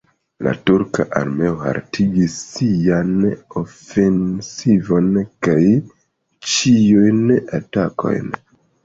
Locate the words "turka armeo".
0.67-1.57